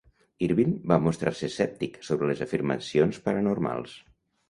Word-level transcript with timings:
Irwin 0.45 0.73
va 0.91 0.97
mostrar-se 1.09 1.51
escèptic 1.53 2.01
sobre 2.09 2.33
les 2.33 2.45
afirmacions 2.49 3.25
paranormals. 3.29 3.99